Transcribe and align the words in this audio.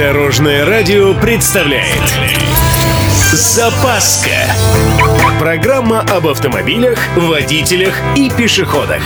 Дорожное 0.00 0.64
радио 0.64 1.12
представляет 1.12 2.00
Запаска 3.34 4.30
Программа 5.38 6.00
об 6.00 6.26
автомобилях, 6.26 6.98
водителях 7.18 7.92
и 8.16 8.30
пешеходах 8.30 9.02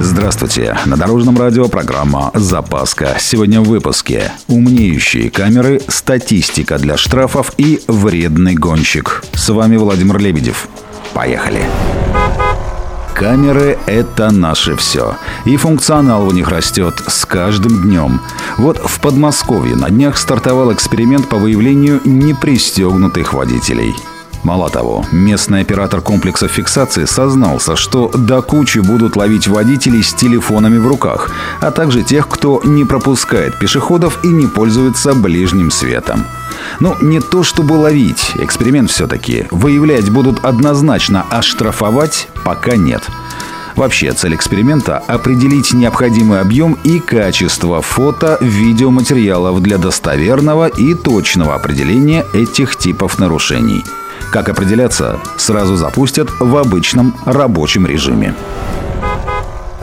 Здравствуйте! 0.00 0.78
На 0.86 0.96
Дорожном 0.96 1.38
радио 1.38 1.68
программа 1.68 2.30
«Запаска». 2.32 3.16
Сегодня 3.18 3.60
в 3.60 3.64
выпуске 3.64 4.32
«Умнеющие 4.48 5.30
камеры», 5.30 5.82
статистика 5.88 6.78
для 6.78 6.96
штрафов 6.96 7.52
и 7.58 7.82
вредный 7.86 8.54
гонщик. 8.54 9.24
С 9.34 9.50
вами 9.50 9.76
Владимир 9.76 10.16
Лебедев. 10.16 10.68
Поехали! 11.12 11.60
Камеры— 13.16 13.78
это 13.86 14.30
наше 14.30 14.76
все. 14.76 15.16
И 15.46 15.56
функционал 15.56 16.28
у 16.28 16.32
них 16.32 16.50
растет 16.50 17.02
с 17.06 17.24
каждым 17.24 17.82
днем. 17.82 18.20
Вот 18.58 18.76
в 18.76 19.00
Подмосковье 19.00 19.74
на 19.74 19.88
днях 19.88 20.18
стартовал 20.18 20.70
эксперимент 20.74 21.26
по 21.26 21.38
выявлению 21.38 22.02
непристегнутых 22.04 23.32
водителей. 23.32 23.94
Мало 24.44 24.68
того, 24.68 25.02
местный 25.12 25.62
оператор 25.62 26.02
комплекса 26.02 26.46
фиксации 26.46 27.06
сознался, 27.06 27.74
что 27.74 28.10
до 28.14 28.42
кучи 28.42 28.80
будут 28.80 29.16
ловить 29.16 29.48
водителей 29.48 30.02
с 30.02 30.12
телефонами 30.12 30.76
в 30.76 30.86
руках, 30.86 31.30
а 31.62 31.70
также 31.70 32.02
тех, 32.02 32.28
кто 32.28 32.60
не 32.64 32.84
пропускает 32.84 33.58
пешеходов 33.58 34.22
и 34.24 34.28
не 34.28 34.46
пользуется 34.46 35.14
ближним 35.14 35.70
светом. 35.70 36.26
Ну, 36.80 36.96
не 37.00 37.20
то 37.20 37.42
чтобы 37.42 37.74
ловить, 37.74 38.32
эксперимент 38.36 38.90
все-таки. 38.90 39.46
Выявлять 39.50 40.10
будут 40.10 40.44
однозначно, 40.44 41.24
а 41.30 41.42
штрафовать 41.42 42.28
пока 42.44 42.76
нет. 42.76 43.02
Вообще, 43.76 44.12
цель 44.12 44.34
эксперимента– 44.34 44.96
определить 45.06 45.74
необходимый 45.74 46.40
объем 46.40 46.78
и 46.82 46.98
качество 46.98 47.82
фото-видеоматериалов 47.82 49.60
для 49.60 49.76
достоверного 49.76 50.68
и 50.68 50.94
точного 50.94 51.54
определения 51.54 52.24
этих 52.32 52.76
типов 52.76 53.18
нарушений. 53.18 53.84
Как 54.32 54.48
определяться, 54.48 55.20
сразу 55.36 55.76
запустят 55.76 56.30
в 56.40 56.56
обычном 56.56 57.14
рабочем 57.26 57.86
режиме. 57.86 58.34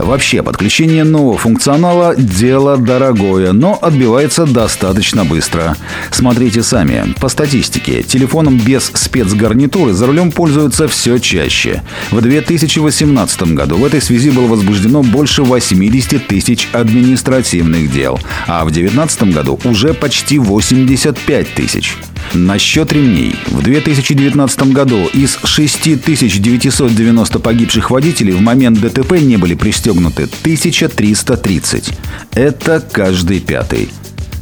Вообще, 0.04 0.42
подключение 0.42 1.02
нового 1.02 1.38
функционала– 1.38 2.14
дело 2.16 2.76
дорогое, 2.76 3.52
но 3.52 3.78
отбивается 3.80 4.44
достаточно 4.44 5.24
быстро. 5.24 5.78
Смотрите 6.10 6.62
сами. 6.62 7.14
По 7.20 7.30
статистике, 7.30 8.02
телефоном 8.02 8.58
без 8.58 8.92
спецгарнитуры 8.94 9.94
за 9.94 10.06
рулем 10.06 10.30
пользуются 10.30 10.88
все 10.88 11.16
чаще. 11.16 11.82
В 12.10 12.20
2018 12.20 13.54
году 13.54 13.76
в 13.76 13.84
этой 13.86 14.02
связи 14.02 14.28
было 14.28 14.46
возбуждено 14.46 15.02
больше 15.02 15.42
80 15.42 16.26
тысяч 16.26 16.68
административных 16.74 17.90
дел, 17.90 18.20
а 18.46 18.66
в 18.66 18.72
2019 18.72 19.32
году 19.32 19.58
уже 19.64 19.94
почти 19.94 20.38
85 20.38 21.54
тысяч. 21.54 21.96
Насчет 22.34 22.92
ремней. 22.92 23.36
В 23.46 23.62
2019 23.62 24.72
году 24.72 25.06
из 25.12 25.38
6990 25.44 27.38
погибших 27.38 27.92
водителей 27.92 28.32
в 28.32 28.40
момент 28.40 28.80
ДТП 28.80 29.12
не 29.20 29.36
были 29.36 29.54
пристегнуты 29.54 30.24
1330. 30.24 31.92
Это 32.32 32.80
каждый 32.80 33.38
пятый. 33.38 33.88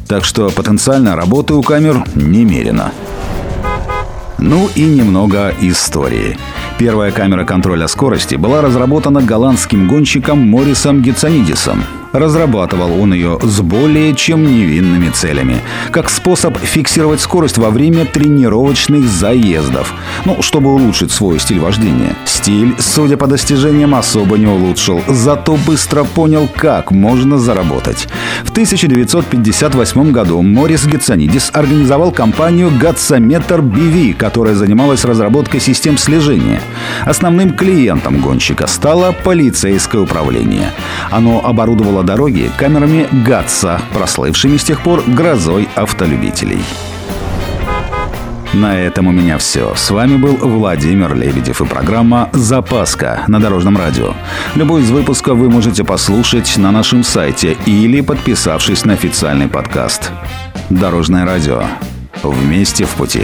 Так 0.07 0.25
что 0.25 0.49
потенциально 0.49 1.15
работы 1.15 1.53
у 1.53 1.61
камер 1.61 2.03
немерено. 2.15 2.91
Ну 4.39 4.67
и 4.73 4.81
немного 4.81 5.53
истории. 5.61 6.35
Первая 6.79 7.11
камера 7.11 7.45
контроля 7.45 7.87
скорости 7.87 8.33
была 8.33 8.63
разработана 8.63 9.21
голландским 9.21 9.87
гонщиком 9.87 10.39
Морисом 10.39 11.03
Гицанидисом. 11.03 11.83
Разрабатывал 12.13 13.01
он 13.01 13.11
ее 13.11 13.39
с 13.41 13.59
более 13.61 14.13
чем 14.13 14.45
невинными 14.45 15.09
целями. 15.09 15.61
Как 15.89 16.11
способ 16.11 16.55
фиксировать 16.59 17.19
скорость 17.21 17.57
во 17.57 17.71
время 17.71 18.05
тренировочных 18.05 19.07
заездов. 19.07 19.91
Ну, 20.25 20.43
чтобы 20.43 20.71
улучшить 20.71 21.11
свой 21.11 21.39
стиль 21.39 21.59
вождения. 21.59 22.15
Стиль, 22.25 22.75
судя 22.77 23.17
по 23.17 23.25
достижениям, 23.25 23.95
особо 23.95 24.37
не 24.37 24.45
улучшил. 24.45 25.01
Зато 25.07 25.57
быстро 25.65 26.03
понял, 26.03 26.47
как 26.55 26.91
можно 26.91 27.39
заработать. 27.39 28.07
В 28.43 28.51
1958 28.51 30.11
году 30.11 30.39
Морис 30.43 30.85
Гетсонидис 30.85 31.49
организовал 31.51 32.11
компанию 32.11 32.69
Гатсометр 32.79 33.61
BV, 33.61 34.13
которая 34.13 34.53
занималась 34.53 35.03
разработкой 35.03 35.59
систем 35.59 35.97
слежения. 35.97 36.61
Основным 37.05 37.55
клиентом 37.55 38.21
гонщика 38.21 38.67
стало 38.67 39.13
полицейское 39.23 39.99
управление. 39.99 40.71
Оно 41.09 41.43
оборудовало 41.43 42.02
дороги 42.03 42.51
камерами 42.57 43.07
ГАТСа, 43.25 43.81
прослывшими 43.93 44.57
с 44.57 44.63
тех 44.63 44.81
пор 44.81 45.03
грозой 45.07 45.67
автолюбителей. 45.75 46.61
На 48.53 48.79
этом 48.79 49.07
у 49.07 49.11
меня 49.11 49.39
все. 49.39 49.73
С 49.75 49.89
вами 49.89 50.15
был 50.15 50.35
Владимир 50.35 51.15
Лебедев 51.15 51.61
и 51.61 51.65
программа 51.65 52.29
«Запаска» 52.33 53.23
на 53.27 53.39
Дорожном 53.39 53.77
радио. 53.77 54.13
Любой 54.53 54.83
из 54.83 54.91
выпусков 54.91 55.39
вы 55.39 55.49
можете 55.49 55.83
послушать 55.83 56.55
на 56.57 56.71
нашем 56.71 57.03
сайте 57.03 57.57
или 57.65 58.01
подписавшись 58.01 58.85
на 58.85 58.93
официальный 58.93 59.47
подкаст. 59.47 60.11
Дорожное 60.69 61.25
радио. 61.25 61.63
Вместе 62.21 62.85
в 62.85 62.91
пути. 62.91 63.23